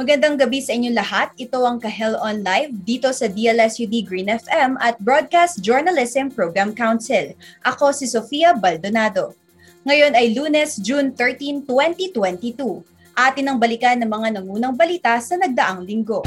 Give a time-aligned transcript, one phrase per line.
[0.00, 1.28] Magandang gabi sa inyong lahat.
[1.36, 7.36] Ito ang Kahel On Live dito sa DLSUD Green FM at Broadcast Journalism Program Council.
[7.60, 9.36] Ako si Sofia Baldonado.
[9.84, 12.80] Ngayon ay Lunes, June 13, 2022.
[13.12, 16.24] Atin ang balikan ng mga nangunang balita sa nagdaang linggo.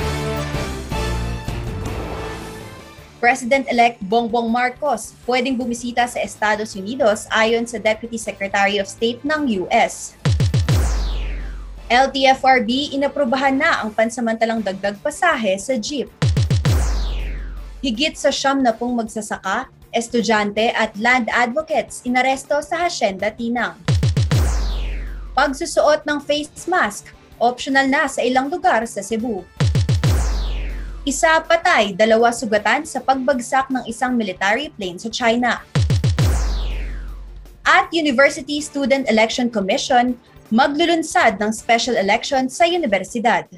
[3.17, 9.65] President-elect Bongbong Marcos pwedeng bumisita sa Estados Unidos ayon sa Deputy Secretary of State ng
[9.65, 10.13] US.
[11.93, 16.09] LTFRB inaprubahan na ang pansamantalang dagdag pasahe sa jeep.
[17.85, 23.77] Higit sa siyam na pong magsasaka, estudyante at land advocates inaresto sa Hacienda Tinang.
[25.37, 29.45] Pagsusuot ng face mask, optional na sa ilang lugar sa Cebu.
[31.05, 35.61] Isa patay, dalawa sugatan sa pagbagsak ng isang military plane sa China.
[37.69, 40.17] At University Student Election Commission
[40.53, 43.49] maglulunsad ng special election sa universidad.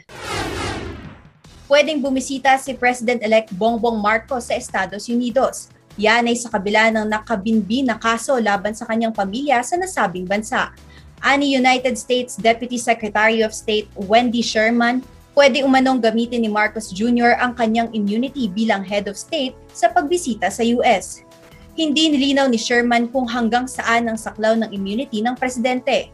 [1.67, 5.67] Pwedeng bumisita si President-elect Bongbong Marcos sa Estados Unidos.
[5.99, 10.71] Yan ay sa kabila ng nakabinbi na kaso laban sa kanyang pamilya sa nasabing bansa.
[11.19, 15.03] Ani United States Deputy Secretary of State Wendy Sherman,
[15.35, 17.35] pwede umanong gamitin ni Marcos Jr.
[17.43, 21.27] ang kanyang immunity bilang head of state sa pagbisita sa US.
[21.75, 26.07] Hindi nilinaw ni Sherman kung hanggang saan ang saklaw ng immunity ng presidente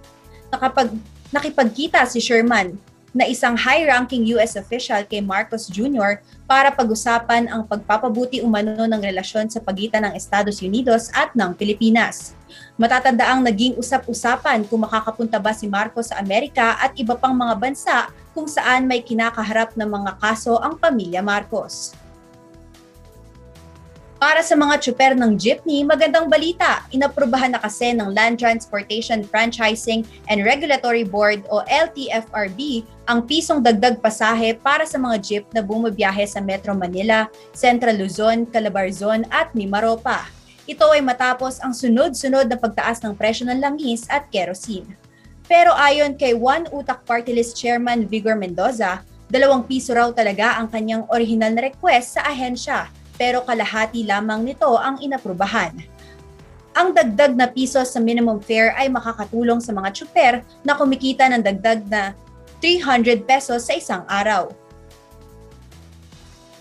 [0.51, 0.91] nakapag,
[1.31, 2.75] nakipagkita si Sherman
[3.11, 6.23] na isang high-ranking US official kay Marcos Jr.
[6.47, 12.35] para pag-usapan ang pagpapabuti umano ng relasyon sa pagitan ng Estados Unidos at ng Pilipinas.
[12.79, 17.95] Matatandaang naging usap-usapan kung makakapunta ba si Marcos sa Amerika at iba pang mga bansa
[18.31, 21.91] kung saan may kinakaharap ng mga kaso ang pamilya Marcos.
[24.21, 26.85] Para sa mga tsuper ng jeepney, magandang balita.
[26.93, 33.97] Inaprubahan na kasi ng Land Transportation Franchising and Regulatory Board o LTFRB ang pisong dagdag
[33.97, 40.29] pasahe para sa mga jeep na bumabiyahe sa Metro Manila, Central Luzon, Calabarzon at Mimaropa.
[40.69, 44.85] Ito ay matapos ang sunod-sunod na pagtaas ng presyo ng langis at kerosene.
[45.49, 49.01] Pero ayon kay One Utak Party List Chairman Vigor Mendoza,
[49.33, 54.65] dalawang piso raw talaga ang kanyang original na request sa ahensya pero kalahati lamang nito
[54.81, 55.77] ang inaprubahan.
[56.73, 60.33] Ang dagdag na piso sa minimum fare ay makakatulong sa mga tsuper
[60.65, 62.17] na kumikita ng dagdag na
[62.57, 64.49] 300 pesos sa isang araw.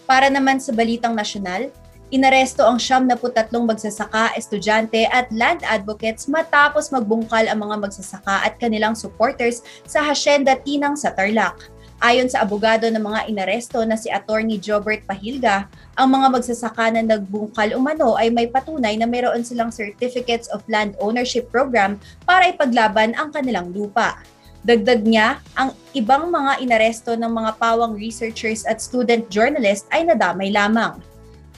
[0.05, 1.73] Para naman sa balitang nasyonal,
[2.11, 8.45] inaresto ang siyam na putatlong magsasaka, estudyante at land advocates matapos magbungkal ang mga magsasaka
[8.45, 11.70] at kanilang supporters sa Hacienda Tinang sa Tarlac.
[12.01, 15.69] Ayon sa abogado ng mga inaresto na si Attorney Jobert Pahilga,
[16.01, 20.97] ang mga magsasaka na nagbungkal umano ay may patunay na mayroon silang Certificates of Land
[20.97, 24.17] Ownership Program para ipaglaban ang kanilang lupa.
[24.65, 30.49] Dagdag niya, ang ibang mga inaresto ng mga pawang researchers at student journalist ay nadamay
[30.49, 30.97] lamang.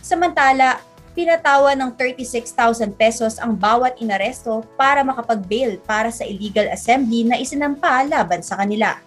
[0.03, 0.83] Samantala,
[1.15, 8.03] pinatawa ng 36,000 pesos ang bawat inaresto para makapag-bail para sa illegal assembly na isinampa
[8.11, 8.99] laban sa kanila.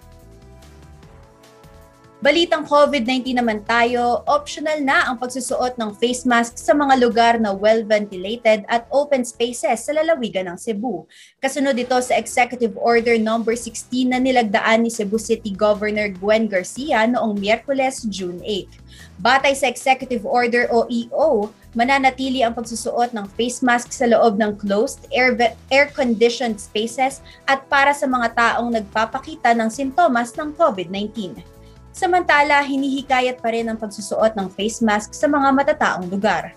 [2.26, 7.54] Balitang COVID-19 naman tayo, optional na ang pagsusuot ng face mask sa mga lugar na
[7.54, 11.06] well-ventilated at open spaces sa lalawigan ng Cebu.
[11.38, 13.38] Kasunod ito sa Executive Order No.
[13.46, 19.22] 16 na nilagdaan ni Cebu City Governor Gwen Garcia noong Miyerkules, June 8.
[19.22, 24.58] Batay sa Executive Order o EO, mananatili ang pagsusuot ng face mask sa loob ng
[24.58, 25.38] closed, air,
[25.70, 31.54] air-conditioned spaces at para sa mga taong nagpapakita ng sintomas ng COVID-19.
[31.96, 36.52] Samantala, hinihikayat pa rin ang pagsusuot ng face mask sa mga matataong lugar.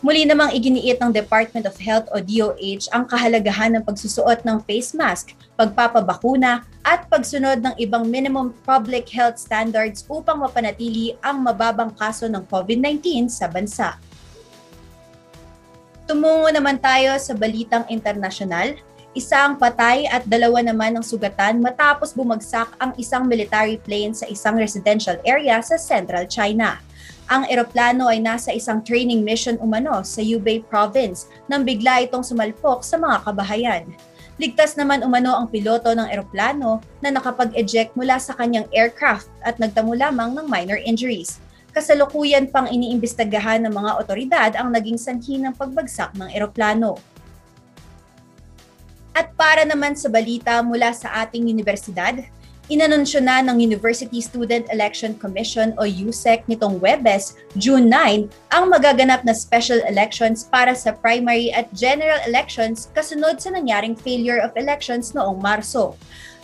[0.00, 4.96] Muli namang iginiit ng Department of Health o DOH ang kahalagahan ng pagsusuot ng face
[4.96, 12.24] mask, pagpapabakuna at pagsunod ng ibang minimum public health standards upang mapanatili ang mababang kaso
[12.24, 14.00] ng COVID-19 sa bansa.
[16.08, 18.76] Tumungo naman tayo sa balitang internasyonal
[19.14, 24.58] Isang patay at dalawa naman ang sugatan matapos bumagsak ang isang military plane sa isang
[24.58, 26.82] residential area sa central China.
[27.30, 32.82] Ang eroplano ay nasa isang training mission umano sa Hubei province nang bigla itong sumalpok
[32.82, 33.84] sa mga kabahayan.
[34.34, 39.94] Ligtas naman umano ang piloto ng eroplano na nakapag-eject mula sa kanyang aircraft at nagtamo
[39.94, 41.38] lamang ng minor injuries.
[41.70, 46.98] Kasalukuyan pang iniimbestagahan ng mga otoridad ang naging sanhi ng pagbagsak ng eroplano.
[49.14, 52.18] At para naman sa balita mula sa ating universidad,
[52.66, 59.22] inanunsyo na ng University Student Election Commission o USEC nitong Webes, June 9, ang magaganap
[59.22, 65.14] na special elections para sa primary at general elections kasunod sa nangyaring failure of elections
[65.14, 65.94] noong Marso.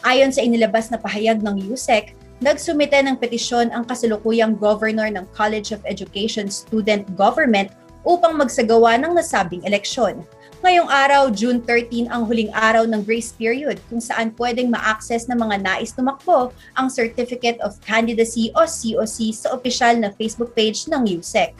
[0.07, 5.75] Ayon sa inilabas na pahayag ng USEC, nagsumite ng petisyon ang kasalukuyang governor ng College
[5.75, 7.75] of Education Student Government
[8.07, 10.25] upang magsagawa ng nasabing eleksyon.
[10.61, 15.41] Ngayong araw, June 13, ang huling araw ng grace period kung saan pwedeng ma-access ng
[15.41, 21.17] mga nais tumakbo ang Certificate of Candidacy o COC sa opisyal na Facebook page ng
[21.17, 21.57] USEC.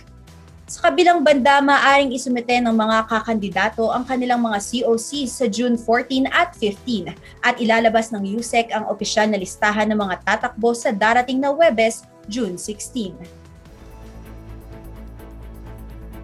[0.69, 6.29] Sa kabilang banda, maaaring isumite ng mga kakandidato ang kanilang mga COC sa June 14
[6.29, 11.41] at 15 at ilalabas ng USEC ang opisyal na listahan ng mga tatakbo sa darating
[11.41, 13.40] na Webes, June 16.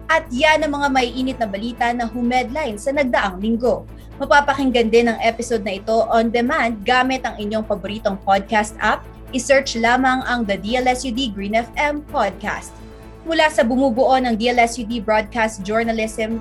[0.07, 3.83] At yan ang mga may init na balita na humedline sa nagdaang linggo.
[4.17, 9.03] Mapapakinggan din ang episode na ito on demand gamit ang inyong paboritong podcast app.
[9.35, 12.71] I-search lamang ang The DLSUD Green FM Podcast
[13.27, 16.39] mula sa bumubuo ng DLSUD Broadcast Journalism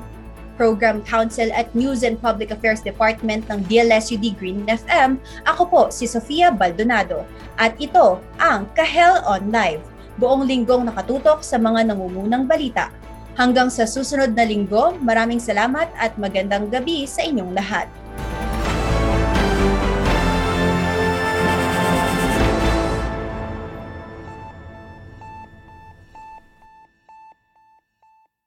[0.56, 6.08] Program Council at News and Public Affairs Department ng DLSUD Green FM, ako po si
[6.08, 7.28] Sofia Baldonado
[7.60, 9.84] at ito ang Kahel On Live,
[10.16, 12.88] buong linggong nakatutok sa mga nangungunang balita.
[13.36, 17.84] Hanggang sa susunod na linggo, maraming salamat at magandang gabi sa inyong lahat.